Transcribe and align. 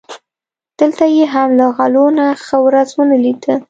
دلته 0.79 1.03
یې 1.15 1.25
هم 1.33 1.49
له 1.59 1.67
غلو 1.75 2.05
نه 2.17 2.27
ښه 2.45 2.57
ورځ 2.65 2.89
و 2.93 2.99
نه 3.09 3.17
لیده. 3.23 3.55